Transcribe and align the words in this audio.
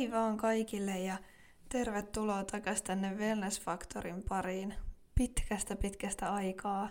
Hei 0.00 0.10
vaan 0.10 0.36
kaikille 0.36 0.98
ja 0.98 1.16
tervetuloa 1.68 2.44
takaisin 2.44 2.86
tänne 2.86 3.14
Wellness 3.14 3.60
Factorin 3.60 4.22
pariin. 4.28 4.74
Pitkästä 5.14 5.76
pitkästä 5.76 6.32
aikaa. 6.32 6.88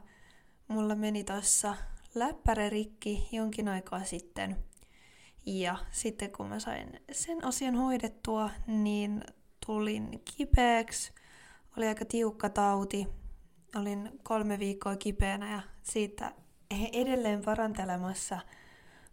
Mulla 0.68 0.96
meni 0.96 1.24
tossa 1.24 1.76
läppäre 2.16 2.70
rikki 2.70 3.28
jonkin 3.32 3.68
aikaa 3.68 4.04
sitten. 4.04 4.58
Ja 5.46 5.78
sitten 5.92 6.32
kun 6.32 6.48
mä 6.48 6.60
sain 6.60 7.02
sen 7.12 7.46
asian 7.46 7.76
hoidettua, 7.76 8.50
niin 8.68 9.24
tulin 9.66 10.22
kipeäksi. 10.38 11.14
Oli 11.78 11.88
aika 11.88 12.06
tiukka 12.06 12.50
tauti. 12.50 13.08
Olin 13.76 14.20
kolme 14.24 14.60
viikkoa 14.60 14.96
kipeänä 14.96 15.52
ja 15.52 15.62
siitä 15.82 16.32
edelleen 16.94 17.42
parantelemassa. 17.46 18.40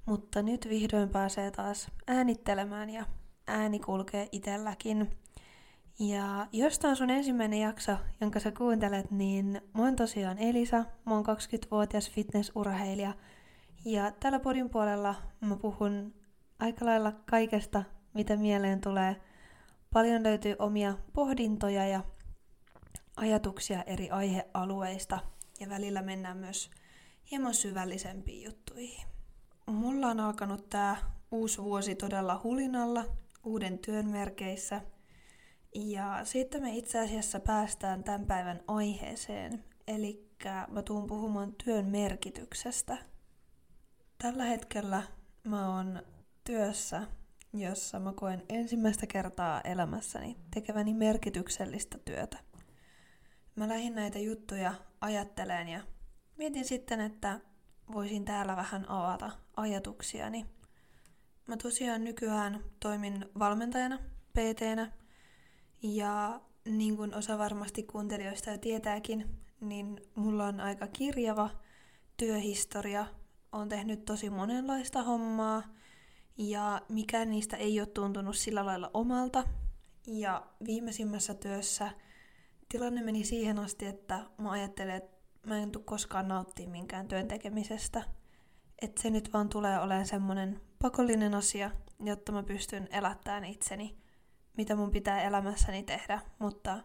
Mutta 0.07 0.43
nyt 0.43 0.69
vihdoin 0.69 1.09
pääsee 1.09 1.51
taas 1.51 1.91
äänittelemään 2.07 2.91
ja 2.91 3.05
ääni 3.47 3.79
kulkee 3.79 4.29
itselläkin. 4.33 5.11
Ja 5.99 6.47
jos 6.53 6.79
tämä 6.79 6.91
on 6.91 6.97
sun 6.97 7.11
ensimmäinen 7.11 7.61
jakso, 7.61 7.97
jonka 8.21 8.41
sä 8.41 8.53
kuuntelet, 8.53 9.11
niin 9.11 9.61
mä 9.75 9.83
oon 9.83 9.97
tosiaan 9.97 10.39
Elisa, 10.39 10.85
mä 11.07 11.15
oon 11.15 11.25
20-vuotias 11.27 12.11
fitnessurheilija. 12.11 13.15
Ja 13.85 14.11
tällä 14.11 14.41
podin 14.41 14.71
puolella 14.71 15.15
mä 15.41 15.57
puhun 15.57 16.15
aika 16.59 16.85
lailla 16.85 17.13
kaikesta, 17.13 17.85
mitä 18.15 18.37
mieleen 18.37 18.81
tulee. 18.81 19.17
Paljon 19.93 20.23
löytyy 20.23 20.57
omia 20.59 20.95
pohdintoja 21.13 21.89
ja 21.89 22.05
ajatuksia 23.17 23.83
eri 23.83 24.11
aihealueista 24.11 25.19
ja 25.61 25.69
välillä 25.69 26.03
mennään 26.03 26.37
myös 26.37 26.71
hieman 27.31 27.55
syvällisempiin 27.55 28.45
juttuihin. 28.45 29.07
Mulla 29.67 30.07
on 30.07 30.21
alkanut 30.21 30.71
tää 30.71 30.97
uusi 31.31 31.63
vuosi 31.63 31.95
todella 31.95 32.41
hulinalla, 32.45 33.05
uuden 33.47 33.79
työn 33.79 34.11
merkeissä. 34.11 34.81
Ja 35.75 36.21
sitten 36.25 36.63
me 36.63 36.77
itse 36.77 37.01
asiassa 37.01 37.41
päästään 37.41 38.05
tämän 38.05 38.27
päivän 38.27 38.61
aiheeseen, 38.69 39.65
eli 39.87 40.31
mä 40.69 40.83
tuun 40.83 41.07
puhumaan 41.07 41.55
työn 41.65 41.87
merkityksestä. 41.87 42.97
Tällä 44.19 44.45
hetkellä 44.45 45.03
mä 45.45 45.77
oon 45.77 46.03
työssä, 46.45 47.03
jossa 47.53 47.99
mä 47.99 48.13
koen 48.13 48.43
ensimmäistä 48.49 49.07
kertaa 49.07 49.61
elämässäni 49.61 50.37
tekeväni 50.55 50.95
merkityksellistä 50.95 51.99
työtä. 51.99 52.39
Mä 53.57 53.69
lähdin 53.69 53.95
näitä 53.95 54.19
juttuja 54.19 54.75
ajatteleen 55.01 55.69
ja 55.69 55.81
mietin 56.37 56.65
sitten, 56.65 57.01
että 57.01 57.41
voisin 57.93 58.25
täällä 58.25 58.57
vähän 58.57 58.91
avata 58.91 59.31
ajatuksiani. 59.57 60.47
Mä 61.47 61.57
tosiaan 61.57 62.05
nykyään 62.05 62.65
toimin 62.81 63.27
valmentajana, 63.39 63.99
pt 64.33 64.91
ja 65.83 66.41
niin 66.65 66.97
kuin 66.97 67.15
osa 67.15 67.39
varmasti 67.39 67.83
kuuntelijoista 67.83 68.51
jo 68.51 68.59
tietääkin, 68.59 69.39
niin 69.61 70.01
mulla 70.15 70.47
on 70.47 70.61
aika 70.61 70.87
kirjava 70.87 71.51
työhistoria. 72.17 73.07
Olen 73.53 73.69
tehnyt 73.69 74.05
tosi 74.05 74.31
monenlaista 74.31 75.03
hommaa 75.03 75.63
ja 76.39 76.83
mikään 76.89 77.31
niistä 77.31 77.57
ei 77.57 77.81
ole 77.81 77.87
tuntunut 77.87 78.37
sillä 78.37 78.67
lailla 78.67 78.91
omalta. 78.95 79.45
Ja 80.07 80.47
viimeisimmässä 80.67 81.35
työssä 81.35 81.91
tilanne 82.69 83.03
meni 83.03 83.25
siihen 83.25 83.59
asti, 83.59 83.87
että 83.87 84.25
mä 84.39 84.51
ajattelen, 84.51 84.97
että 84.97 85.17
mä 85.47 85.59
en 85.59 85.73
tule 85.73 85.85
koskaan 85.85 86.29
nauttia 86.29 86.69
minkään 86.69 87.09
työn 87.09 87.29
tekemisestä. 87.29 88.03
Että 88.83 89.03
se 89.03 89.11
nyt 89.11 89.33
vaan 89.33 89.49
tulee 89.49 89.81
olemaan 89.81 90.07
semmonen 90.07 90.61
pakollinen 90.83 91.35
asia, 91.35 91.71
jotta 92.05 92.33
mä 92.33 92.43
pystyn 92.43 92.89
elättämään 92.91 93.45
itseni, 93.45 93.97
mitä 94.57 94.77
mun 94.77 94.91
pitää 94.91 95.23
elämässäni 95.23 95.83
tehdä, 95.83 96.21
mutta 96.39 96.79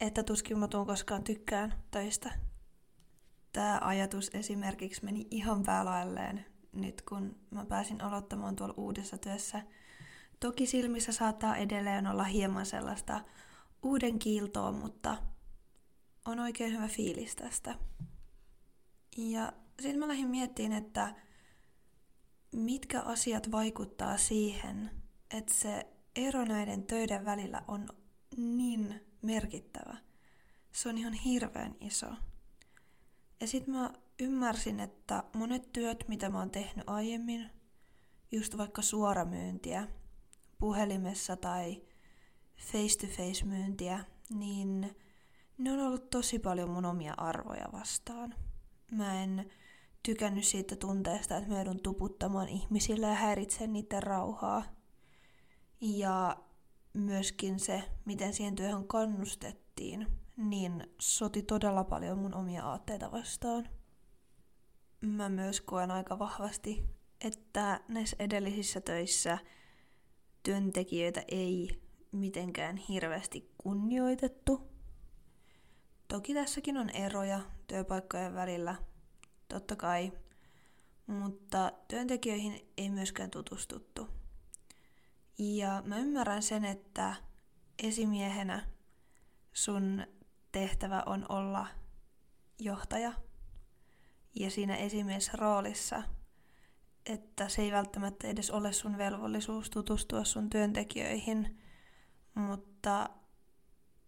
että 0.00 0.22
tuskin 0.22 0.58
mä 0.58 0.68
tuun 0.68 0.86
koskaan 0.86 1.24
tykkään 1.24 1.74
töistä. 1.90 2.30
Tämä 3.52 3.78
ajatus 3.82 4.30
esimerkiksi 4.34 5.04
meni 5.04 5.26
ihan 5.30 5.62
päälailleen 5.62 6.46
nyt, 6.72 7.02
kun 7.02 7.36
mä 7.50 7.64
pääsin 7.64 8.00
aloittamaan 8.02 8.56
tuolla 8.56 8.74
uudessa 8.76 9.18
työssä. 9.18 9.62
Toki 10.40 10.66
silmissä 10.66 11.12
saattaa 11.12 11.56
edelleen 11.56 12.06
olla 12.06 12.24
hieman 12.24 12.66
sellaista 12.66 13.20
uuden 13.82 14.18
kiiltoa, 14.18 14.72
mutta 14.72 15.16
on 16.24 16.40
oikein 16.40 16.72
hyvä 16.72 16.88
fiilis 16.88 17.36
tästä. 17.36 17.74
Ja 19.16 19.52
sitten 19.80 19.98
mä 19.98 20.08
lähdin 20.08 20.28
miettimään, 20.28 20.84
että 20.84 21.14
mitkä 22.54 23.00
asiat 23.00 23.50
vaikuttaa 23.50 24.16
siihen, 24.16 24.90
että 25.30 25.54
se 25.54 25.86
ero 26.16 26.44
näiden 26.44 26.84
töiden 26.84 27.24
välillä 27.24 27.62
on 27.68 27.88
niin 28.36 29.00
merkittävä. 29.22 29.96
Se 30.72 30.88
on 30.88 30.98
ihan 30.98 31.12
hirveän 31.12 31.76
iso. 31.80 32.06
Ja 33.40 33.46
sitten 33.46 33.74
mä 33.74 33.90
ymmärsin, 34.18 34.80
että 34.80 35.24
monet 35.34 35.72
työt, 35.72 36.04
mitä 36.08 36.28
mä 36.28 36.38
oon 36.38 36.50
tehnyt 36.50 36.88
aiemmin, 36.88 37.50
just 38.32 38.56
vaikka 38.56 38.82
suoramyyntiä 38.82 39.88
puhelimessa 40.58 41.36
tai 41.36 41.82
face-to-face 42.56 43.44
myyntiä, 43.44 44.04
niin 44.30 44.96
ne 45.58 45.72
on 45.72 45.80
ollut 45.80 46.10
tosi 46.10 46.38
paljon 46.38 46.70
mun 46.70 46.84
omia 46.84 47.14
arvoja 47.16 47.68
vastaan. 47.72 48.34
Mä 48.90 49.22
en 49.22 49.50
tykännyt 50.04 50.44
siitä 50.44 50.76
tunteesta, 50.76 51.36
että 51.36 51.50
mä 51.50 51.56
joudun 51.56 51.82
tuputtamaan 51.82 52.48
ihmisille 52.48 53.06
ja 53.06 53.14
häiritsen 53.14 53.72
niiden 53.72 54.02
rauhaa. 54.02 54.62
Ja 55.80 56.36
myöskin 56.94 57.60
se, 57.60 57.82
miten 58.04 58.34
siihen 58.34 58.54
työhön 58.54 58.86
kannustettiin, 58.86 60.06
niin 60.36 60.86
soti 61.00 61.42
todella 61.42 61.84
paljon 61.84 62.18
mun 62.18 62.34
omia 62.34 62.64
aatteita 62.64 63.12
vastaan. 63.12 63.68
Mä 65.00 65.28
myös 65.28 65.60
koen 65.60 65.90
aika 65.90 66.18
vahvasti, 66.18 66.84
että 67.20 67.80
näissä 67.88 68.16
edellisissä 68.18 68.80
töissä 68.80 69.38
työntekijöitä 70.42 71.24
ei 71.28 71.82
mitenkään 72.12 72.76
hirveästi 72.76 73.50
kunnioitettu 73.58 74.74
Toki 76.08 76.34
tässäkin 76.34 76.76
on 76.76 76.90
eroja 76.90 77.40
työpaikkojen 77.66 78.34
välillä, 78.34 78.74
totta 79.54 79.76
kai, 79.76 80.12
mutta 81.06 81.72
työntekijöihin 81.88 82.72
ei 82.76 82.90
myöskään 82.90 83.30
tutustuttu. 83.30 84.08
Ja 85.38 85.82
mä 85.86 85.98
ymmärrän 85.98 86.42
sen, 86.42 86.64
että 86.64 87.14
esimiehenä 87.82 88.66
sun 89.52 90.06
tehtävä 90.52 91.02
on 91.06 91.26
olla 91.28 91.66
johtaja 92.58 93.12
ja 94.34 94.50
siinä 94.50 94.76
esimiesroolissa, 94.76 96.02
että 97.06 97.48
se 97.48 97.62
ei 97.62 97.72
välttämättä 97.72 98.28
edes 98.28 98.50
ole 98.50 98.72
sun 98.72 98.98
velvollisuus 98.98 99.70
tutustua 99.70 100.24
sun 100.24 100.50
työntekijöihin, 100.50 101.58
mutta 102.34 103.10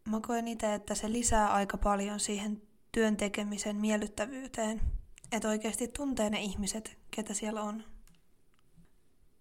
mä 0.08 0.20
koen 0.20 0.48
itse, 0.48 0.74
että 0.74 0.94
se 0.94 1.12
lisää 1.12 1.52
aika 1.52 1.78
paljon 1.78 2.20
siihen 2.20 2.62
työn 2.92 3.16
tekemisen 3.16 3.76
miellyttävyyteen. 3.76 4.95
Että 5.32 5.48
oikeasti 5.48 5.88
tuntee 5.88 6.30
ne 6.30 6.40
ihmiset, 6.40 6.98
ketä 7.10 7.34
siellä 7.34 7.62
on. 7.62 7.84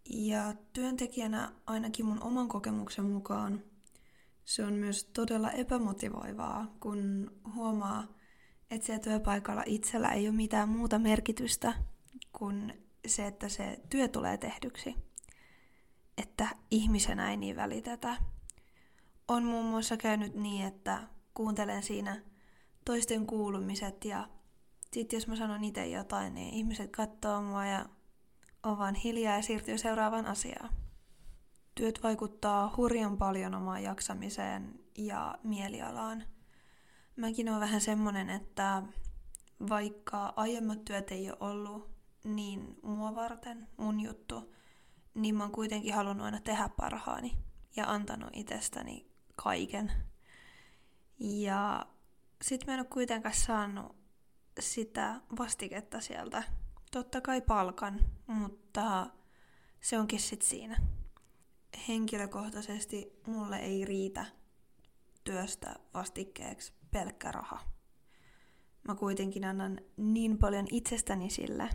Ja 0.10 0.54
työntekijänä 0.74 1.52
ainakin 1.66 2.06
mun 2.06 2.24
oman 2.24 2.48
kokemuksen 2.48 3.06
mukaan 3.06 3.64
se 4.46 4.64
on 4.64 4.74
myös 4.74 5.06
todella 5.06 5.52
epämotivoivaa, 5.52 6.76
kun 6.80 7.32
huomaa, 7.56 8.08
että 8.72 8.86
siellä 8.86 9.04
työpaikalla 9.04 9.64
itsellä 9.66 10.12
ei 10.12 10.28
ole 10.28 10.36
mitään 10.36 10.70
muuta 10.70 11.00
merkitystä 11.00 11.74
kuin 12.32 12.88
se, 13.08 13.28
että 13.28 13.50
se 13.50 13.80
työ 13.90 14.08
tulee 14.08 14.38
tehdyksi. 14.38 14.96
Että 16.18 16.48
ihmisenä 16.72 17.32
ei 17.32 17.38
niin 17.38 17.56
välitetä 17.56 18.16
on 19.28 19.44
muun 19.44 19.66
muassa 19.66 19.98
käynyt 19.98 20.36
niin, 20.36 20.66
että 20.66 21.04
kuuntelen 21.34 21.84
siinä 21.84 22.22
toisten 22.86 23.26
kuulumiset 23.26 24.06
ja 24.06 24.30
sitten 24.96 25.18
jos 25.18 25.28
mä 25.28 25.36
sanon 25.36 25.64
itse 25.64 25.88
jotain, 25.88 26.34
niin 26.34 26.54
ihmiset 26.54 26.92
katsoo 26.92 27.42
mua 27.42 27.66
ja 27.66 27.86
on 28.64 28.78
vaan 28.78 28.96
hiljaa 28.96 29.36
ja 29.36 29.42
siirtyy 29.42 29.78
seuraavaan 29.78 30.26
asiaan. 30.26 30.70
Työt 31.76 32.04
vaikuttaa 32.04 32.74
hurjan 32.78 33.18
paljon 33.18 33.56
omaan 33.56 33.84
jaksamiseen 33.84 34.80
ja 34.98 35.38
mielialaan. 35.44 36.24
Mäkin 37.16 37.50
on 37.50 37.60
vähän 37.60 37.82
semmonen, 37.82 38.30
että 38.30 38.84
vaikka 39.70 40.34
aiemmat 40.36 40.86
työt 40.86 41.12
ei 41.12 41.30
ole 41.30 41.38
ollut 41.40 41.90
niin 42.24 42.76
mua 42.84 43.16
varten, 43.16 43.68
mun 43.78 44.00
juttu, 44.00 44.54
niin 45.14 45.36
mä 45.36 45.44
oon 45.44 45.52
kuitenkin 45.52 45.94
halunnut 45.94 46.26
aina 46.26 46.40
tehdä 46.42 46.70
parhaani 46.78 47.38
ja 47.76 47.92
antanut 47.92 48.30
itsestäni 48.34 49.08
kaiken. 49.36 49.92
Ja 51.20 51.86
sit 52.42 52.68
mä 52.68 52.74
en 52.74 52.80
ole 52.80 52.88
kuitenkaan 52.88 53.36
saanut 53.36 54.05
sitä 54.60 55.22
vastiketta 55.40 56.02
sieltä. 56.02 56.44
Totta 56.92 57.22
kai 57.22 57.42
palkan, 57.42 58.00
mutta 58.28 59.08
se 59.82 60.00
onkin 60.00 60.20
sit 60.20 60.42
siinä. 60.42 60.78
henkilökohtaisesti 61.88 63.22
mulle 63.28 63.58
ei 63.58 63.86
riitä 63.86 64.26
työstä 65.24 65.76
vastikkeeksi 65.94 66.74
pelkkä 66.92 67.32
raha. 67.32 67.60
Mä 68.88 68.96
kuitenkin 68.96 69.46
annan 69.46 69.80
niin 69.98 70.38
paljon 70.38 70.66
itsestäni 70.72 71.30
sille. 71.30 71.70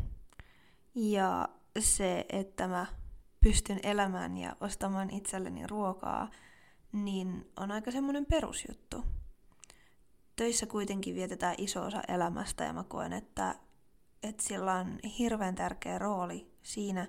Ja 0.95 1.49
se, 1.79 2.27
että 2.29 2.69
mä 2.69 2.87
pystyn 3.41 3.81
elämään 3.83 4.37
ja 4.37 4.57
ostamaan 4.61 5.11
itselleni 5.11 5.67
ruokaa, 5.67 6.31
niin 6.93 7.51
on 7.57 7.71
aika 7.71 7.91
semmoinen 7.91 8.27
perusjuttu. 8.27 9.05
Töissä 10.37 10.67
kuitenkin 10.67 11.15
vietetään 11.15 11.55
iso 11.59 11.83
osa 11.83 12.03
elämästä 12.09 12.65
ja 12.65 12.73
mä 12.73 12.85
koen, 12.85 13.13
että, 13.13 13.55
että 14.23 14.43
sillä 14.43 14.75
on 14.75 14.99
hirveän 15.19 15.55
tärkeä 15.55 15.99
rooli 15.99 16.53
siinä, 16.63 17.07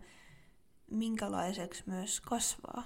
minkälaiseksi 0.91 1.83
myös 1.85 2.21
kasvaa. 2.21 2.83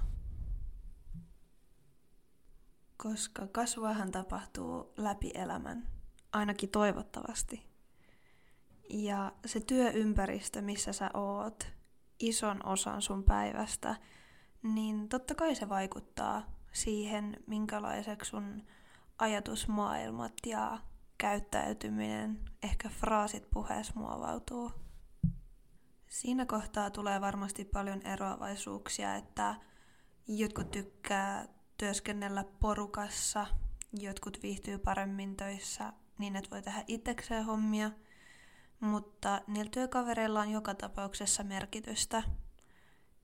Koska 2.97 3.47
kasvuahan 3.47 4.11
tapahtuu 4.11 4.93
läpi 4.97 5.31
elämän, 5.33 5.87
ainakin 6.33 6.69
toivottavasti. 6.69 7.65
Ja 8.89 9.33
se 9.45 9.59
työympäristö, 9.59 10.61
missä 10.61 10.93
sä 10.93 11.09
oot, 11.13 11.67
ison 12.19 12.65
osan 12.65 13.01
sun 13.01 13.23
päivästä, 13.23 13.95
niin 14.63 15.09
totta 15.09 15.35
kai 15.35 15.55
se 15.55 15.69
vaikuttaa 15.69 16.55
siihen, 16.71 17.37
minkälaiseksi 17.47 18.29
sun 18.29 18.63
ajatusmaailmat 19.17 20.33
ja 20.45 20.79
käyttäytyminen, 21.17 22.39
ehkä 22.63 22.89
fraasit 22.89 23.49
puheessa 23.51 23.93
muovautuu. 23.95 24.71
Siinä 26.07 26.45
kohtaa 26.45 26.89
tulee 26.89 27.21
varmasti 27.21 27.65
paljon 27.65 28.01
eroavaisuuksia, 28.01 29.15
että 29.15 29.55
jotkut 30.27 30.71
tykkää 30.71 31.47
työskennellä 31.77 32.43
porukassa, 32.59 33.47
jotkut 33.93 34.39
viihtyy 34.43 34.77
paremmin 34.77 35.37
töissä 35.37 35.93
niin, 36.17 36.35
että 36.35 36.49
voi 36.51 36.61
tehdä 36.61 36.83
itsekseen 36.87 37.45
hommia, 37.45 37.91
mutta 38.79 39.41
niillä 39.47 39.71
työkavereilla 39.71 40.39
on 40.41 40.51
joka 40.51 40.73
tapauksessa 40.75 41.43
merkitystä. 41.43 42.23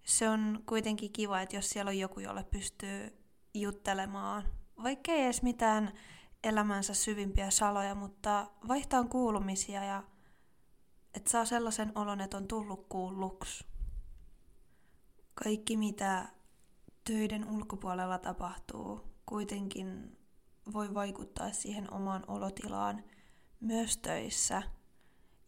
Se 0.03 0.29
on 0.29 0.63
kuitenkin 0.65 1.13
kiva, 1.13 1.41
että 1.41 1.55
jos 1.55 1.69
siellä 1.69 1.89
on 1.89 1.99
joku, 1.99 2.19
jolle 2.19 2.43
pystyy 2.43 3.17
juttelemaan, 3.53 4.43
vaikka 4.83 5.11
ei 5.11 5.23
edes 5.23 5.41
mitään 5.41 5.93
elämänsä 6.43 6.93
syvimpiä 6.93 7.51
saloja, 7.51 7.95
mutta 7.95 8.47
vaihtaa 8.67 9.03
kuulumisia 9.03 9.83
ja 9.83 10.03
että 11.13 11.31
saa 11.31 11.45
sellaisen 11.45 11.91
olon, 11.95 12.21
että 12.21 12.37
on 12.37 12.47
tullut 12.47 12.85
kuulluksi. 12.89 13.65
Kaikki, 15.33 15.77
mitä 15.77 16.27
töiden 17.03 17.49
ulkopuolella 17.49 18.17
tapahtuu, 18.17 19.01
kuitenkin 19.25 20.17
voi 20.73 20.93
vaikuttaa 20.93 21.51
siihen 21.51 21.93
omaan 21.93 22.23
olotilaan 22.27 23.03
myös 23.59 23.97
töissä. 23.97 24.61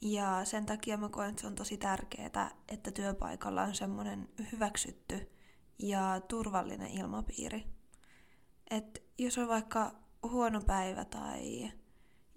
Ja 0.01 0.45
sen 0.45 0.65
takia 0.65 0.97
mä 0.97 1.09
koen, 1.09 1.29
että 1.29 1.41
se 1.41 1.47
on 1.47 1.55
tosi 1.55 1.77
tärkeää, 1.77 2.51
että 2.67 2.91
työpaikalla 2.91 3.63
on 3.63 3.75
semmoinen 3.75 4.29
hyväksytty 4.51 5.31
ja 5.79 6.21
turvallinen 6.27 6.91
ilmapiiri. 6.91 7.65
että 8.71 8.99
jos 9.17 9.37
on 9.37 9.47
vaikka 9.47 9.95
huono 10.23 10.61
päivä 10.61 11.05
tai 11.05 11.71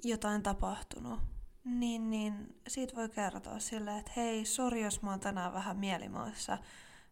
jotain 0.04 0.42
tapahtunut, 0.42 1.20
niin, 1.64 2.10
niin 2.10 2.60
siitä 2.68 2.96
voi 2.96 3.08
kertoa 3.08 3.58
silleen, 3.58 3.98
että 3.98 4.12
hei, 4.16 4.44
sori 4.44 4.82
jos 4.82 5.02
mä 5.02 5.10
oon 5.10 5.20
tänään 5.20 5.52
vähän 5.52 5.76
mielimaassa, 5.76 6.58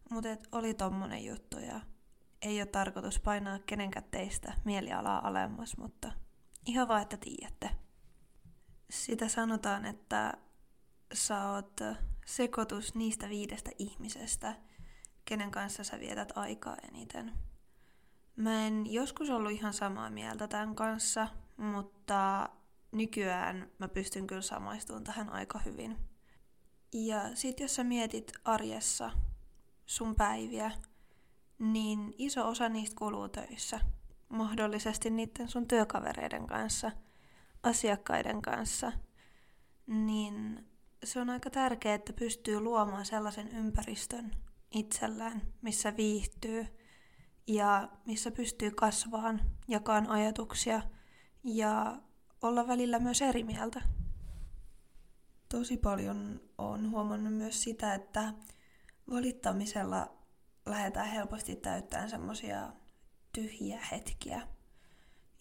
mutta 0.09 0.29
et 0.29 0.47
oli 0.51 0.73
tommonen 0.73 1.25
juttu 1.25 1.59
ja 1.59 1.81
ei 2.41 2.61
ole 2.61 2.65
tarkoitus 2.65 3.19
painaa 3.19 3.59
kenenkään 3.59 4.05
teistä 4.11 4.53
mielialaa 4.65 5.27
alemmas, 5.27 5.77
mutta 5.77 6.11
ihan 6.65 6.87
vaan, 6.87 7.01
että 7.01 7.17
tiedätte. 7.17 7.69
Sitä 8.89 9.27
sanotaan, 9.27 9.85
että 9.85 10.33
sä 11.13 11.49
oot 11.49 11.79
sekoitus 12.25 12.95
niistä 12.95 13.29
viidestä 13.29 13.71
ihmisestä, 13.79 14.55
kenen 15.25 15.51
kanssa 15.51 15.83
sä 15.83 15.99
vietät 15.99 16.31
aikaa 16.35 16.77
eniten. 16.89 17.33
Mä 18.35 18.67
en 18.67 18.93
joskus 18.93 19.29
ollut 19.29 19.51
ihan 19.51 19.73
samaa 19.73 20.09
mieltä 20.09 20.47
tämän 20.47 20.75
kanssa, 20.75 21.27
mutta 21.57 22.49
nykyään 22.91 23.71
mä 23.79 23.87
pystyn 23.87 24.27
kyllä 24.27 24.41
samaistumaan 24.41 25.03
tähän 25.03 25.29
aika 25.29 25.59
hyvin. 25.59 25.97
Ja 26.93 27.35
sit 27.35 27.59
jos 27.59 27.75
sä 27.75 27.83
mietit 27.83 28.31
arjessa 28.43 29.11
sun 29.85 30.15
päiviä, 30.15 30.71
niin 31.59 32.13
iso 32.17 32.47
osa 32.47 32.69
niistä 32.69 32.95
kuluu 32.97 33.29
töissä. 33.29 33.79
Mahdollisesti 34.29 35.09
niiden 35.09 35.47
sun 35.47 35.67
työkavereiden 35.67 36.47
kanssa, 36.47 36.91
asiakkaiden 37.63 38.41
kanssa. 38.41 38.91
Niin 39.87 40.65
se 41.03 41.19
on 41.19 41.29
aika 41.29 41.49
tärkeää, 41.49 41.95
että 41.95 42.13
pystyy 42.13 42.59
luomaan 42.59 43.05
sellaisen 43.05 43.47
ympäristön 43.47 44.31
itsellään, 44.71 45.41
missä 45.61 45.97
viihtyy 45.97 46.67
ja 47.47 47.89
missä 48.05 48.31
pystyy 48.31 48.71
kasvaan, 48.71 49.41
jakaan 49.67 50.09
ajatuksia 50.09 50.81
ja 51.43 51.97
olla 52.41 52.67
välillä 52.67 52.99
myös 52.99 53.21
eri 53.21 53.43
mieltä. 53.43 53.81
Tosi 55.49 55.77
paljon 55.77 56.41
on 56.57 56.91
huomannut 56.91 57.33
myös 57.33 57.63
sitä, 57.63 57.93
että 57.93 58.33
valittamisella 59.11 60.17
lähdetään 60.65 61.07
helposti 61.09 61.55
täyttämään 61.55 62.09
semmoisia 62.09 62.73
tyhjiä 63.33 63.79
hetkiä. 63.91 64.47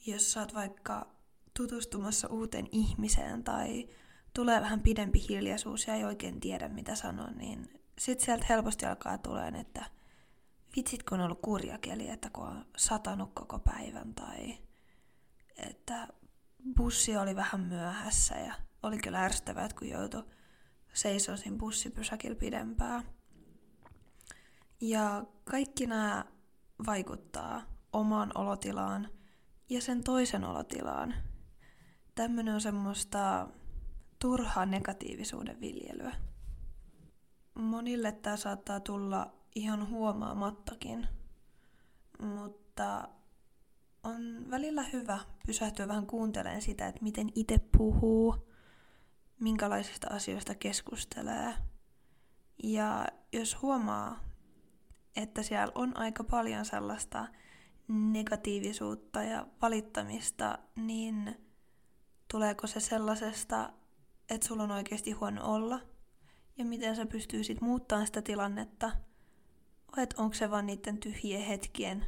Jos 0.06 0.36
oot 0.36 0.54
vaikka 0.54 1.14
tutustumassa 1.56 2.28
uuteen 2.28 2.68
ihmiseen 2.72 3.44
tai 3.44 3.88
tulee 4.34 4.60
vähän 4.60 4.80
pidempi 4.80 5.28
hiljaisuus 5.28 5.86
ja 5.86 5.94
ei 5.94 6.04
oikein 6.04 6.40
tiedä 6.40 6.68
mitä 6.68 6.94
sanoa, 6.94 7.30
niin 7.30 7.80
sit 7.98 8.20
sieltä 8.20 8.46
helposti 8.48 8.86
alkaa 8.86 9.18
tuleen, 9.18 9.54
että 9.54 9.84
vitsit 10.76 11.02
kun 11.02 11.20
on 11.20 11.24
ollut 11.24 11.40
kurjakeli, 11.42 12.08
että 12.08 12.30
kun 12.30 12.46
on 12.46 12.64
satanut 12.76 13.30
koko 13.34 13.58
päivän 13.58 14.14
tai 14.14 14.58
että 15.56 16.08
bussi 16.76 17.16
oli 17.16 17.36
vähän 17.36 17.60
myöhässä 17.60 18.34
ja 18.34 18.54
oli 18.82 18.98
kyllä 18.98 19.24
ärsyttävää, 19.24 19.68
kun 19.78 19.88
joutui 19.88 20.24
seisoo 20.92 21.36
siinä 21.36 21.58
bussipysäkillä 21.58 22.36
pidempään. 22.36 23.02
Ja 24.80 25.24
kaikki 25.44 25.86
nämä 25.86 26.24
vaikuttaa 26.86 27.62
omaan 27.92 28.32
olotilaan 28.34 29.08
ja 29.70 29.80
sen 29.80 30.04
toisen 30.04 30.44
olotilaan. 30.44 31.14
Tämmöinen 32.14 32.54
on 32.54 32.60
semmoista 32.60 33.48
turhaa 34.18 34.66
negatiivisuuden 34.66 35.60
viljelyä. 35.60 36.14
Monille 37.54 38.12
tämä 38.12 38.36
saattaa 38.36 38.80
tulla 38.80 39.43
ihan 39.54 39.88
huomaamattakin, 39.88 41.08
mutta 42.18 43.08
on 44.02 44.50
välillä 44.50 44.82
hyvä 44.82 45.18
pysähtyä 45.46 45.88
vähän 45.88 46.06
kuuntelemaan 46.06 46.62
sitä, 46.62 46.86
että 46.86 47.02
miten 47.02 47.30
itse 47.34 47.58
puhuu, 47.76 48.48
minkälaisista 49.40 50.06
asioista 50.10 50.54
keskustelee. 50.54 51.54
Ja 52.62 53.06
jos 53.32 53.62
huomaa, 53.62 54.20
että 55.16 55.42
siellä 55.42 55.72
on 55.74 55.96
aika 55.96 56.24
paljon 56.24 56.64
sellaista 56.64 57.26
negatiivisuutta 57.88 59.22
ja 59.22 59.46
valittamista, 59.62 60.58
niin 60.76 61.36
tuleeko 62.30 62.66
se 62.66 62.80
sellaisesta, 62.80 63.72
että 64.30 64.46
sulla 64.46 64.62
on 64.62 64.70
oikeasti 64.70 65.12
huono 65.12 65.54
olla? 65.54 65.80
Ja 66.58 66.64
miten 66.64 66.96
sä 66.96 67.06
pystyisit 67.06 67.60
muuttamaan 67.60 68.06
sitä 68.06 68.22
tilannetta? 68.22 68.90
Vai 69.96 70.06
onko 70.16 70.34
se 70.34 70.50
vaan 70.50 70.66
niiden 70.66 70.98
tyhjien 70.98 71.42
hetkien 71.42 72.06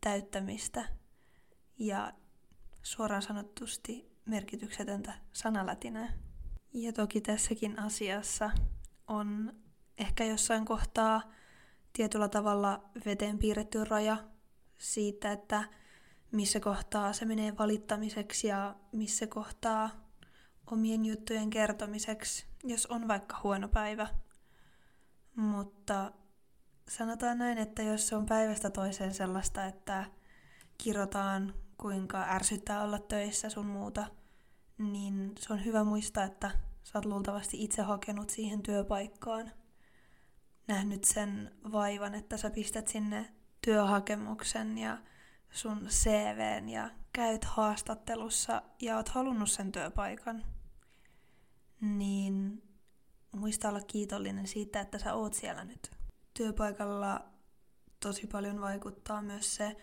täyttämistä 0.00 0.88
ja 1.78 2.12
suoraan 2.82 3.22
sanottusti 3.22 4.10
merkityksetöntä 4.24 5.14
sanalätinää. 5.32 6.12
Ja 6.72 6.92
toki 6.92 7.20
tässäkin 7.20 7.78
asiassa 7.78 8.50
on 9.06 9.52
ehkä 9.98 10.24
jossain 10.24 10.64
kohtaa 10.64 11.22
tietyllä 11.92 12.28
tavalla 12.28 12.90
veteen 13.06 13.38
piirretty 13.38 13.84
raja 13.84 14.16
siitä, 14.78 15.32
että 15.32 15.64
missä 16.32 16.60
kohtaa 16.60 17.12
se 17.12 17.24
menee 17.24 17.58
valittamiseksi 17.58 18.46
ja 18.46 18.76
missä 18.92 19.26
kohtaa 19.26 19.90
omien 20.72 21.04
juttujen 21.04 21.50
kertomiseksi, 21.50 22.46
jos 22.64 22.86
on 22.86 23.08
vaikka 23.08 23.40
huono 23.42 23.68
päivä. 23.68 24.08
Mutta 25.36 26.12
sanotaan 26.88 27.38
näin, 27.38 27.58
että 27.58 27.82
jos 27.82 28.08
se 28.08 28.16
on 28.16 28.26
päivästä 28.26 28.70
toiseen 28.70 29.14
sellaista, 29.14 29.66
että 29.66 30.04
kirotaan, 30.78 31.54
kuinka 31.78 32.26
ärsyttää 32.28 32.82
olla 32.82 32.98
töissä 32.98 33.50
sun 33.50 33.66
muuta, 33.66 34.06
niin 34.78 35.32
se 35.38 35.52
on 35.52 35.64
hyvä 35.64 35.84
muistaa, 35.84 36.24
että 36.24 36.50
sä 36.82 36.98
oot 36.98 37.04
luultavasti 37.04 37.64
itse 37.64 37.82
hakenut 37.82 38.30
siihen 38.30 38.62
työpaikkaan 38.62 39.52
nähnyt 40.68 41.04
sen 41.04 41.52
vaivan, 41.72 42.14
että 42.14 42.36
sä 42.36 42.50
pistät 42.50 42.88
sinne 42.88 43.32
työhakemuksen 43.62 44.78
ja 44.78 44.98
sun 45.50 45.86
CVn 45.88 46.68
ja 46.68 46.90
käyt 47.12 47.44
haastattelussa 47.44 48.62
ja 48.82 48.96
oot 48.96 49.08
halunnut 49.08 49.50
sen 49.50 49.72
työpaikan, 49.72 50.44
niin 51.80 52.62
muista 53.32 53.68
olla 53.68 53.80
kiitollinen 53.80 54.46
siitä, 54.46 54.80
että 54.80 54.98
sä 54.98 55.14
oot 55.14 55.34
siellä 55.34 55.64
nyt. 55.64 55.99
Työpaikalla 56.40 57.24
tosi 58.02 58.26
paljon 58.26 58.60
vaikuttaa 58.60 59.22
myös 59.22 59.56
se, 59.56 59.76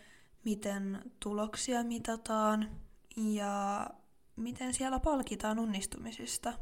miten 0.43 1.11
tuloksia 1.19 1.83
mitataan 1.83 2.69
ja 3.17 3.87
miten 4.35 4.73
siellä 4.73 4.99
palkitaan 4.99 5.59
onnistumisista. 5.59 6.53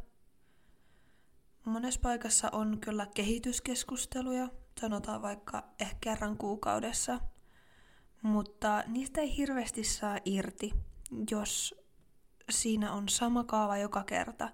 Monessa 1.65 1.99
paikassa 1.99 2.49
on 2.51 2.77
kyllä 2.81 3.07
kehityskeskusteluja, 3.15 4.49
sanotaan 4.79 5.21
vaikka 5.21 5.63
ehkä 5.79 5.97
kerran 6.01 6.37
kuukaudessa, 6.37 7.19
mutta 8.21 8.83
niistä 8.87 9.21
ei 9.21 9.37
hirveästi 9.37 9.83
saa 9.83 10.19
irti, 10.25 10.73
jos 11.31 11.75
siinä 12.49 12.93
on 12.93 13.09
sama 13.09 13.43
kaava 13.43 13.77
joka 13.77 14.03
kerta. 14.03 14.49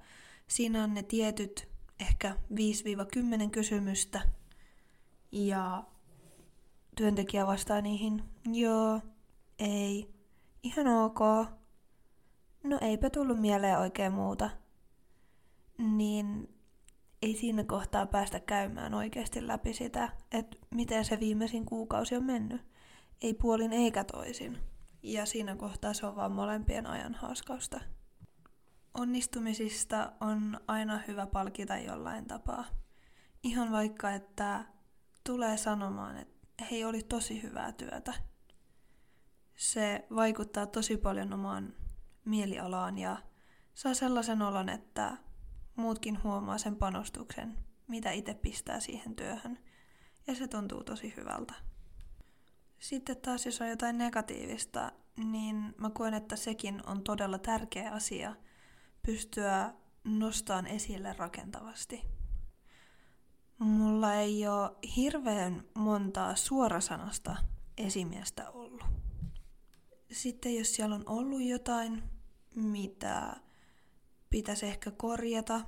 Siinä 0.48 0.84
on 0.84 0.94
ne 0.94 1.04
tietyt 1.04 1.68
ehkä 2.00 2.38
5-10 3.48 3.50
kysymystä 3.52 4.41
ja 5.32 5.84
työntekijä 6.96 7.48
vastaa 7.48 7.82
niihin, 7.82 8.24
joo, 8.46 9.02
ei, 9.60 10.14
ihan 10.64 10.88
ok, 10.88 11.20
no 12.64 12.78
eipä 12.82 13.10
tullut 13.10 13.40
mieleen 13.40 13.80
oikein 13.80 14.14
muuta. 14.14 14.50
Niin 15.78 16.56
ei 17.22 17.36
siinä 17.36 17.64
kohtaa 17.64 18.06
päästä 18.06 18.40
käymään 18.40 18.94
oikeasti 18.94 19.48
läpi 19.48 19.74
sitä, 19.74 20.10
että 20.32 20.58
miten 20.70 21.06
se 21.06 21.20
viimeisin 21.20 21.66
kuukausi 21.66 22.16
on 22.16 22.24
mennyt. 22.24 22.62
Ei 23.22 23.34
puolin 23.34 23.74
eikä 23.74 24.04
toisin. 24.04 24.58
Ja 25.04 25.26
siinä 25.26 25.56
kohtaa 25.56 25.94
se 25.94 26.06
on 26.06 26.16
vaan 26.16 26.32
molempien 26.32 26.88
ajan 26.88 27.14
haaskausta. 27.14 27.80
Onnistumisista 28.94 30.12
on 30.20 30.60
aina 30.68 31.00
hyvä 31.08 31.28
palkita 31.28 31.78
jollain 31.78 32.26
tapaa. 32.26 32.66
Ihan 33.44 33.72
vaikka, 33.72 34.12
että 34.12 34.66
tulee 35.24 35.58
sanomaan, 35.58 36.18
että 36.18 36.66
hei, 36.72 36.86
oli 36.86 37.04
tosi 37.04 37.44
hyvää 37.44 37.72
työtä. 37.72 38.14
Se 39.56 40.06
vaikuttaa 40.16 40.66
tosi 40.66 40.98
paljon 40.98 41.34
omaan 41.34 41.74
mielialaan 42.26 42.98
ja 42.98 43.18
saa 43.74 43.94
sellaisen 43.94 44.42
olon, 44.42 44.70
että 44.70 45.18
muutkin 45.76 46.24
huomaa 46.24 46.58
sen 46.58 46.76
panostuksen, 46.76 47.58
mitä 47.88 48.12
itse 48.12 48.34
pistää 48.34 48.80
siihen 48.80 49.16
työhön. 49.16 49.60
Ja 50.28 50.36
se 50.36 50.48
tuntuu 50.48 50.84
tosi 50.84 51.14
hyvältä. 51.18 51.54
Sitten 52.80 53.18
taas 53.18 53.46
jos 53.46 53.62
on 53.62 53.70
jotain 53.70 53.98
negatiivista, 53.98 54.92
niin 55.18 55.76
mä 55.78 55.90
koen, 55.90 56.14
että 56.14 56.36
sekin 56.36 56.82
on 56.88 57.04
todella 57.04 57.38
tärkeä 57.38 57.92
asia 57.92 58.36
pystyä 59.06 59.74
nostamaan 60.04 60.68
esille 60.68 61.14
rakentavasti. 61.14 62.21
Mulla 63.62 64.14
ei 64.14 64.48
ole 64.48 64.72
hirveän 64.96 65.64
montaa 65.74 66.36
suorasanasta 66.36 67.36
esimiestä 67.78 68.50
ollut. 68.50 68.84
Sitten 70.12 70.56
jos 70.56 70.76
siellä 70.76 70.96
on 70.96 71.04
ollut 71.06 71.42
jotain, 71.42 72.04
mitä 72.56 73.36
pitäisi 74.30 74.66
ehkä 74.66 74.92
korjata, 74.92 75.62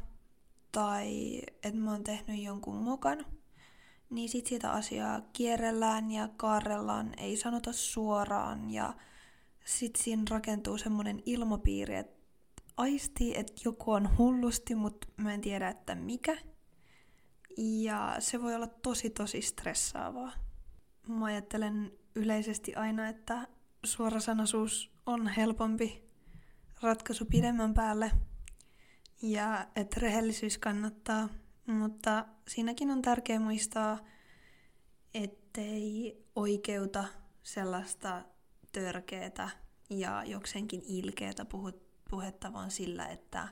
tai 0.71 1.41
että 1.63 1.79
mä 1.79 1.91
oon 1.91 2.03
tehnyt 2.03 2.43
jonkun 2.43 2.75
mokan, 2.75 3.25
niin 4.09 4.29
sit 4.29 4.47
sitä 4.47 4.71
asiaa 4.71 5.21
kierrellään 5.33 6.11
ja 6.11 6.27
kaarrellaan, 6.37 7.13
ei 7.17 7.37
sanota 7.37 7.73
suoraan, 7.73 8.69
ja 8.69 8.93
sit 9.65 9.95
siinä 9.95 10.23
rakentuu 10.29 10.77
semmoinen 10.77 11.23
ilmapiiri, 11.25 11.95
että 11.95 12.21
aistii, 12.77 13.37
että 13.37 13.53
joku 13.65 13.91
on 13.91 14.17
hullusti, 14.17 14.75
mutta 14.75 15.07
mä 15.17 15.33
en 15.33 15.41
tiedä, 15.41 15.69
että 15.69 15.95
mikä– 15.95 16.37
ja 17.57 18.15
se 18.19 18.41
voi 18.41 18.55
olla 18.55 18.67
tosi 18.67 19.09
tosi 19.09 19.41
stressaavaa. 19.41 20.33
Mä 21.07 21.25
ajattelen 21.25 21.91
yleisesti 22.15 22.75
aina, 22.75 23.07
että 23.07 23.47
suorasanaisuus 23.85 24.91
on 25.05 25.27
helpompi 25.27 26.09
ratkaisu 26.81 27.25
pidemmän 27.25 27.73
päälle 27.73 28.11
ja 29.21 29.67
että 29.75 29.99
rehellisyys 29.99 30.57
kannattaa, 30.57 31.29
mutta 31.65 32.25
siinäkin 32.47 32.91
on 32.91 33.01
tärkeää 33.01 33.39
muistaa, 33.39 33.99
ettei 35.13 36.17
oikeuta 36.35 37.05
sellaista 37.43 38.21
törkeätä 38.71 39.49
ja 39.89 40.23
jokseenkin 40.23 40.81
ilkeätä 40.85 41.45
puhetta 42.09 42.53
vaan 42.53 42.71
sillä, 42.71 43.07
että 43.07 43.47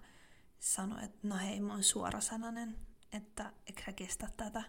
sano, 0.60 1.04
että 1.04 1.28
no 1.28 1.38
hei, 1.38 1.60
mä 1.60 1.74
oon 1.74 1.84
suorasananen 1.84 2.78
että 3.14 3.54
eikö 3.68 3.82
sä 3.86 3.94
kestä 3.94 4.28
tätä, 4.38 4.64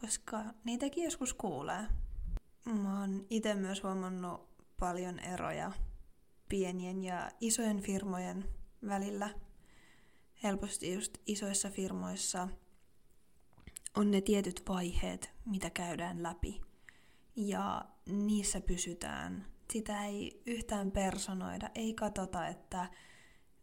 koska 0.00 0.44
niitäkin 0.64 1.04
joskus 1.04 1.34
kuulee. 1.34 1.86
Mä 2.82 3.00
oon 3.00 3.26
itse 3.30 3.54
myös 3.54 3.82
huomannut 3.82 4.48
paljon 4.78 5.18
eroja 5.18 5.72
pienien 6.48 7.04
ja 7.04 7.30
isojen 7.40 7.80
firmojen 7.80 8.44
välillä. 8.88 9.30
Helposti 10.42 10.92
just 10.92 11.18
isoissa 11.26 11.70
firmoissa 11.70 12.48
on 13.96 14.10
ne 14.10 14.20
tietyt 14.20 14.62
vaiheet, 14.68 15.30
mitä 15.44 15.70
käydään 15.70 16.22
läpi. 16.22 16.60
Ja 17.36 17.84
niissä 18.06 18.60
pysytään. 18.60 19.46
Sitä 19.72 20.04
ei 20.04 20.42
yhtään 20.46 20.90
personoida, 20.90 21.70
ei 21.74 21.94
katsota, 21.94 22.46
että 22.46 22.90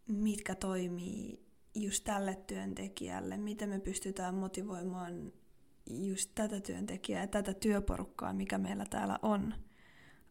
mitkä 0.07 0.55
toimii 0.55 1.50
just 1.75 2.03
tälle 2.03 2.35
työntekijälle, 2.47 3.37
miten 3.37 3.69
me 3.69 3.79
pystytään 3.79 4.35
motivoimaan 4.35 5.33
just 5.89 6.31
tätä 6.35 6.61
työntekijää 6.61 7.23
ja 7.23 7.27
tätä 7.27 7.53
työporukkaa, 7.53 8.33
mikä 8.33 8.57
meillä 8.57 8.85
täällä 8.89 9.19
on. 9.21 9.53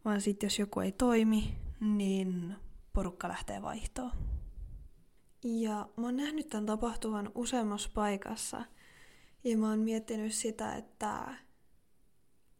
Vaan 0.04 0.20
sitten 0.20 0.47
jos 0.47 0.59
joku 0.59 0.80
ei 0.80 0.92
toimi, 0.92 1.54
niin 1.80 2.54
porukka 2.92 3.28
lähtee 3.28 3.62
vaihtoon. 3.62 4.12
Ja 5.44 5.88
mä 5.97 6.06
oon 6.06 6.16
nähnyt 6.16 6.49
tämän 6.49 6.66
tapahtuvan 6.66 7.30
useammassa 7.35 7.90
paikassa. 7.94 8.64
Ja 9.44 9.59
mä 9.59 9.68
oon 9.68 9.78
miettinyt 9.78 10.35
sitä, 10.35 10.75
että 10.75 11.35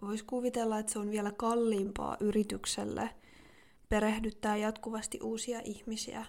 voisi 0.03 0.25
kuvitella, 0.25 0.79
että 0.79 0.93
se 0.93 0.99
on 0.99 1.11
vielä 1.11 1.33
kalliimpaa 1.33 2.17
yritykselle 2.21 3.11
perehdyttää 3.89 4.57
jatkuvasti 4.57 5.19
uusia 5.23 5.61
ihmisiä, 5.65 6.27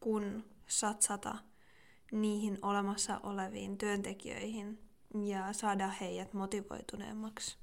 kun 0.00 0.44
satsata 0.66 1.38
niihin 2.12 2.58
olemassa 2.62 3.20
oleviin 3.22 3.78
työntekijöihin 3.78 4.78
ja 5.24 5.52
saada 5.52 5.88
heidät 5.88 6.34
motivoituneemmaksi. 6.34 7.56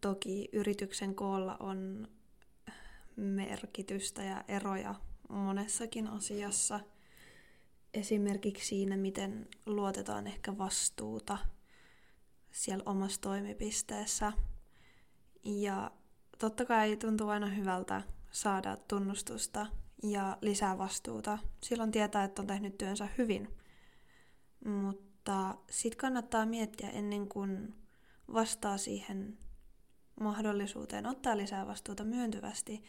Toki 0.00 0.48
yrityksen 0.52 1.14
koolla 1.14 1.56
on 1.60 2.08
merkitystä 3.16 4.22
ja 4.22 4.44
eroja 4.48 4.94
monessakin 5.28 6.08
asiassa. 6.08 6.80
Esimerkiksi 7.94 8.66
siinä, 8.66 8.96
miten 8.96 9.48
luotetaan 9.66 10.26
ehkä 10.26 10.58
vastuuta 10.58 11.38
siellä 12.50 12.82
omassa 12.86 13.20
toimipisteessä. 13.20 14.32
Ja 15.44 15.90
totta 16.38 16.64
kai 16.64 16.96
tuntuu 16.96 17.28
aina 17.28 17.46
hyvältä 17.46 18.02
saada 18.30 18.76
tunnustusta 18.76 19.66
ja 20.02 20.38
lisää 20.42 20.78
vastuuta. 20.78 21.38
Silloin 21.62 21.90
tietää, 21.90 22.24
että 22.24 22.42
on 22.42 22.46
tehnyt 22.46 22.78
työnsä 22.78 23.08
hyvin. 23.18 23.56
Mutta 24.64 25.58
sitten 25.70 25.98
kannattaa 25.98 26.46
miettiä 26.46 26.90
ennen 26.90 27.28
kuin 27.28 27.74
vastaa 28.32 28.78
siihen 28.78 29.38
mahdollisuuteen 30.20 31.06
ottaa 31.06 31.36
lisää 31.36 31.66
vastuuta 31.66 32.04
myöntyvästi, 32.04 32.82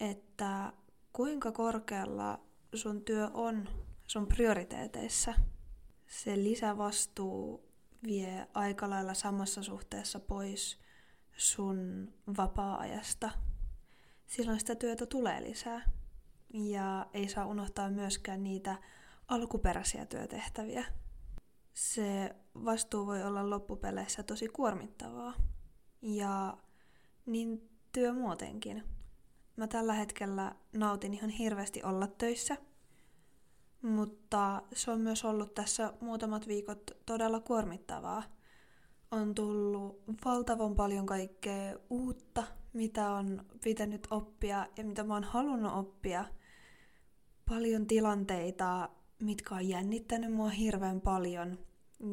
että 0.00 0.72
kuinka 1.12 1.52
korkealla 1.52 2.40
sun 2.74 3.04
työ 3.04 3.30
on 3.34 3.68
sun 4.06 4.26
prioriteeteissa. 4.26 5.34
Se 6.06 6.36
lisävastuu 6.36 7.68
vie 8.02 8.46
aika 8.54 8.90
lailla 8.90 9.14
samassa 9.14 9.62
suhteessa 9.62 10.20
pois 10.20 10.78
sun 11.36 12.12
vapaa-ajasta. 12.36 13.30
Silloin 14.26 14.60
sitä 14.60 14.74
työtä 14.74 15.06
tulee 15.06 15.42
lisää. 15.42 15.95
Ja 16.56 17.06
ei 17.12 17.28
saa 17.28 17.46
unohtaa 17.46 17.90
myöskään 17.90 18.44
niitä 18.44 18.76
alkuperäisiä 19.28 20.06
työtehtäviä. 20.06 20.84
Se 21.74 22.36
vastuu 22.64 23.06
voi 23.06 23.22
olla 23.22 23.50
loppupeleissä 23.50 24.22
tosi 24.22 24.48
kuormittavaa. 24.48 25.34
Ja 26.02 26.56
niin 27.26 27.70
työ 27.92 28.12
muutenkin. 28.12 28.84
Mä 29.56 29.66
tällä 29.66 29.92
hetkellä 29.92 30.54
nautin 30.72 31.14
ihan 31.14 31.30
hirveästi 31.30 31.82
olla 31.82 32.06
töissä, 32.06 32.56
mutta 33.82 34.62
se 34.74 34.90
on 34.90 35.00
myös 35.00 35.24
ollut 35.24 35.54
tässä 35.54 35.92
muutamat 36.00 36.48
viikot 36.48 36.90
todella 37.06 37.40
kuormittavaa. 37.40 38.22
on 39.10 39.34
tullut 39.34 40.02
valtavan 40.24 40.74
paljon 40.74 41.06
kaikkea 41.06 41.76
uutta, 41.90 42.44
mitä 42.72 43.10
on 43.10 43.44
pitänyt 43.64 44.06
oppia 44.10 44.66
ja 44.76 44.84
mitä 44.84 45.04
mä 45.04 45.14
oon 45.14 45.24
halunnut 45.24 45.72
oppia. 45.72 46.24
Paljon 47.48 47.86
tilanteita, 47.86 48.88
mitkä 49.18 49.54
on 49.54 49.68
jännittänyt 49.68 50.32
mua 50.32 50.48
hirveän 50.48 51.00
paljon. 51.00 51.58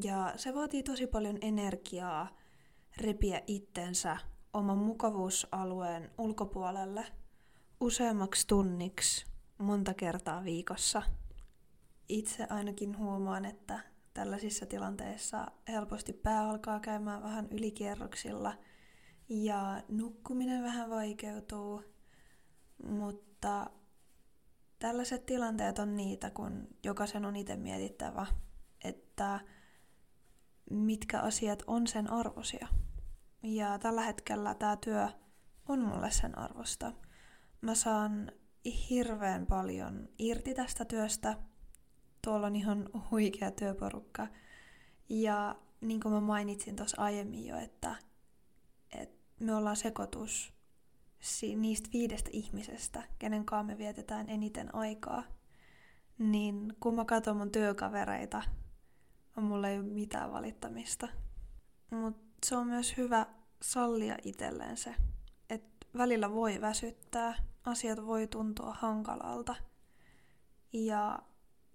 Ja 0.04 0.34
se 0.36 0.54
vaatii 0.56 0.84
tosi 0.84 1.08
paljon 1.08 1.38
energiaa 1.42 2.38
repiä 2.98 3.42
itsensä 3.48 4.18
oman 4.54 4.78
mukavuusalueen 4.78 6.12
ulkopuolelle 6.18 7.06
useammaksi 7.80 8.48
tunniksi 8.48 9.26
monta 9.58 9.94
kertaa 9.94 10.44
viikossa. 10.44 11.02
Itse 12.10 12.48
ainakin 12.50 12.98
huomaan, 12.98 13.46
että 13.46 13.80
tällaisissa 14.14 14.66
tilanteissa 14.66 15.52
helposti 15.68 16.14
pää 16.14 16.50
alkaa 16.50 16.80
käymään 16.80 17.24
vähän 17.24 17.48
ylikierroksilla 17.52 18.54
ja 19.30 19.84
nukkuminen 19.88 20.64
vähän 20.64 20.90
vaikeutuu, 20.90 21.84
mutta 22.88 23.70
tällaiset 24.84 25.26
tilanteet 25.26 25.80
on 25.80 25.96
niitä, 25.96 26.30
kun 26.30 26.68
jokaisen 26.84 27.26
on 27.26 27.36
itse 27.36 27.56
mietittävä, 27.56 28.26
että 28.84 29.40
mitkä 30.70 31.20
asiat 31.20 31.64
on 31.68 31.88
sen 31.88 32.12
arvosia. 32.12 32.68
Ja 33.44 33.80
tällä 33.80 34.02
hetkellä 34.02 34.56
tämä 34.56 34.78
työ 34.78 35.08
on 35.68 35.80
mulle 35.80 36.12
sen 36.12 36.38
arvosta. 36.38 36.94
Mä 37.62 37.76
saan 37.76 38.32
hirveän 38.90 39.46
paljon 39.46 40.10
irti 40.20 40.54
tästä 40.54 40.86
työstä. 40.86 41.38
Tuolla 42.22 42.48
on 42.48 42.56
ihan 42.56 42.90
huikea 43.12 43.52
työporukka. 43.52 44.28
Ja 45.10 45.56
niin 45.82 46.00
kuin 46.00 46.14
mä 46.14 46.22
mainitsin 46.22 46.76
tuossa 46.76 47.02
aiemmin 47.02 47.48
jo, 47.48 47.58
että, 47.58 47.96
että 49.00 49.24
me 49.40 49.56
ollaan 49.56 49.78
sekoitus 49.78 50.54
niistä 51.56 51.90
viidestä 51.94 52.30
ihmisestä, 52.34 53.04
kenen 53.20 53.46
kanssa 53.46 53.64
me 53.64 53.78
vietetään 53.78 54.30
eniten 54.30 54.76
aikaa. 54.76 55.24
Niin 56.18 56.74
kun 56.80 56.96
mä 56.96 57.06
katson 57.06 57.38
mun 57.38 57.52
työkavereita, 57.52 58.44
on 59.38 59.44
mulla 59.44 59.70
ei 59.70 59.80
ole 59.80 59.86
mitään 59.86 60.32
valittamista. 60.32 61.08
Mutta 61.90 62.24
se 62.46 62.56
on 62.56 62.68
myös 62.68 62.98
hyvä 62.98 63.26
sallia 63.62 64.18
itselleen 64.24 64.78
se, 64.78 64.96
että 65.50 65.88
välillä 65.98 66.32
voi 66.32 66.62
väsyttää, 66.62 67.36
asiat 67.64 68.06
voi 68.06 68.28
tuntua 68.28 68.74
hankalalta 68.80 69.56
ja 70.74 71.20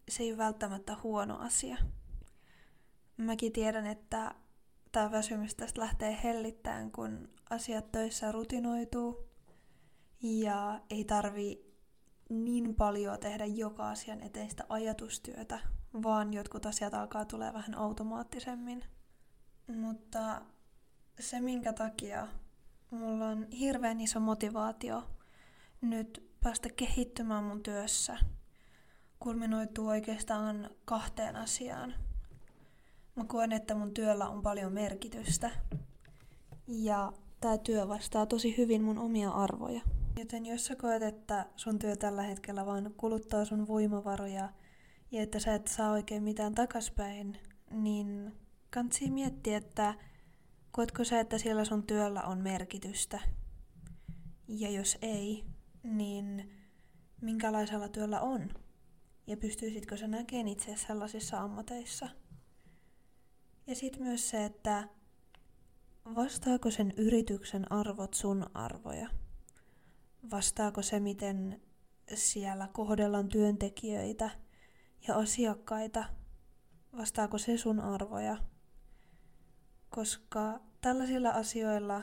se 0.09 0.23
ei 0.23 0.31
ole 0.31 0.39
välttämättä 0.39 0.97
huono 1.03 1.39
asia. 1.39 1.77
Mäkin 3.17 3.53
tiedän, 3.53 3.87
että 3.87 4.35
tämä 4.93 5.11
väsymys 5.11 5.55
tästä 5.55 5.81
lähtee 5.81 6.19
hellittämään, 6.25 6.93
kun 6.93 7.29
asiat 7.51 7.93
töissä 7.93 8.33
rutinoituu 8.33 9.28
ja 10.23 10.81
ei 10.91 11.05
tarvi 11.05 11.69
niin 12.29 12.75
paljon 12.75 13.19
tehdä 13.21 13.45
joka 13.45 13.91
asian 13.91 14.23
eteen 14.23 14.51
sitä 14.51 14.65
ajatustyötä, 14.69 15.59
vaan 16.03 16.33
jotkut 16.33 16.67
asiat 16.67 16.95
alkaa 16.95 17.25
tulee 17.25 17.53
vähän 17.53 17.75
automaattisemmin. 17.75 18.85
Mutta 19.77 20.43
se, 21.21 21.41
minkä 21.41 21.73
takia 21.73 22.29
mulla 22.91 23.29
on 23.29 23.47
hirveän 23.51 24.01
iso 24.01 24.21
motivaatio 24.21 25.03
nyt 25.81 26.31
päästä 26.43 26.69
kehittymään 26.77 27.45
mun 27.45 27.63
työssä, 27.63 28.19
kulminoituu 29.21 29.89
oikeastaan 29.89 30.71
kahteen 30.85 31.37
asiaan. 31.37 31.95
Mä 33.17 33.25
koen, 33.25 33.53
että 33.53 33.75
mun 33.75 33.95
työllä 33.95 34.29
on 34.29 34.43
paljon 34.43 34.73
merkitystä. 34.73 35.51
Ja 36.67 37.13
tämä 37.41 37.59
työ 37.59 37.89
vastaa 37.89 38.27
tosi 38.27 38.57
hyvin 38.57 38.83
mun 38.83 38.99
omia 38.99 39.31
arvoja. 39.31 39.81
Joten 40.19 40.47
jos 40.47 40.67
sä 40.67 40.77
koet, 40.77 41.03
että 41.03 41.47
sun 41.57 41.79
työ 41.79 41.97
tällä 41.97 42.23
hetkellä 42.23 42.67
vaan 42.67 42.95
kuluttaa 42.97 43.45
sun 43.45 43.69
voimavaroja 43.69 44.49
ja 45.11 45.23
että 45.23 45.39
sä 45.39 45.55
et 45.55 45.67
saa 45.67 45.91
oikein 45.93 46.23
mitään 46.23 46.55
takaspäin, 46.55 47.39
niin 47.71 48.33
kansi 48.71 49.11
miettiä, 49.11 49.57
että 49.57 49.95
koetko 50.71 51.05
sä, 51.05 51.21
että 51.21 51.39
siellä 51.39 51.65
sun 51.65 51.87
työllä 51.87 52.23
on 52.23 52.39
merkitystä? 52.39 53.21
Ja 54.49 54.71
jos 54.71 54.99
ei, 55.03 55.45
niin 55.83 56.51
minkälaisella 57.21 57.89
työllä 57.89 58.21
on? 58.21 58.49
Ja 59.27 59.37
pystyisitkö 59.37 59.97
sä 59.97 60.07
näkemään 60.09 60.49
itse 60.49 60.77
sellaisissa 60.77 61.41
ammateissa? 61.41 62.09
Ja 63.67 63.75
sitten 63.75 64.03
myös 64.03 64.31
se, 64.31 64.45
että 64.45 64.89
vastaako 66.17 66.71
sen 66.71 66.93
yrityksen 66.97 67.73
arvot 67.73 68.15
sun 68.15 68.47
arvoja? 68.55 69.09
Vastaako 70.31 70.83
se, 70.83 71.01
miten 71.01 71.61
siellä 72.15 72.69
kohdellaan 72.73 73.29
työntekijöitä 73.29 74.31
ja 75.09 75.17
asiakkaita? 75.17 76.05
Vastaako 76.97 77.39
se 77.39 77.59
sun 77.59 77.81
arvoja? 77.81 78.37
Koska 79.91 80.61
tällaisilla 80.81 81.31
asioilla 81.31 82.03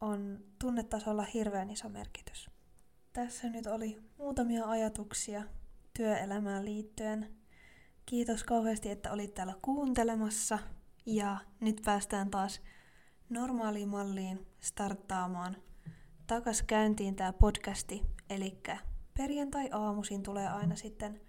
on 0.00 0.44
tunnetasolla 0.58 1.22
hirveän 1.22 1.70
iso 1.70 1.88
merkitys. 1.88 2.50
Tässä 3.12 3.48
nyt 3.48 3.66
oli 3.66 4.02
muutamia 4.18 4.64
ajatuksia 4.64 5.42
työelämään 5.96 6.64
liittyen. 6.64 7.36
Kiitos 8.06 8.44
kauheasti, 8.44 8.90
että 8.90 9.12
olit 9.12 9.34
täällä 9.34 9.54
kuuntelemassa. 9.62 10.58
Ja 11.06 11.36
nyt 11.60 11.80
päästään 11.84 12.30
taas 12.30 12.60
normaaliin 13.28 13.88
malliin 13.88 14.46
starttaamaan 14.60 15.56
takas 16.28 16.62
käyntiin 16.62 17.16
tämä 17.16 17.32
podcasti. 17.32 18.02
Eli 18.30 18.58
perjantai-aamuisin 19.16 20.22
tulee 20.22 20.48
aina 20.48 20.76
sitten 20.76 21.20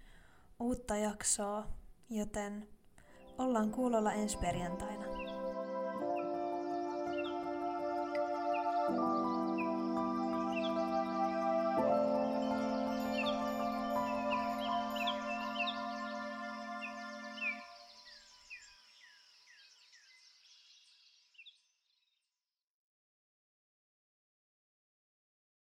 uutta 0.58 0.96
jaksoa, 0.96 1.66
joten 2.10 2.68
ollaan 3.38 3.70
kuulolla 3.70 4.12
ensi 4.12 4.38
perjantaina. 4.38 5.09